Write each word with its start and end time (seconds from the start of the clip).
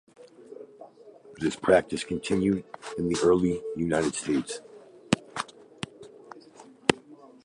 This 1.37 1.55
practice 1.55 2.03
continued 2.03 2.63
in 2.97 3.07
the 3.09 3.19
early 3.23 3.61
United 3.75 4.15
States. 4.15 4.59